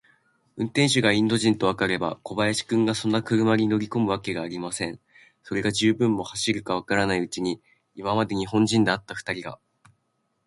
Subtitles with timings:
[0.57, 4.99] 運転手がインド人とわかれば、小林君がそんな車に乗りこむわけがありません。
[5.43, 7.61] それが、十分も走るか走らないうちに、
[7.93, 9.59] 今まで日本人であったふたりが、